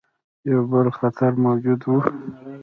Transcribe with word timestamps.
یو 0.51 0.61
بل 0.71 0.87
خطر 0.97 1.31
موجود 1.45 1.79
وو. 1.85 1.99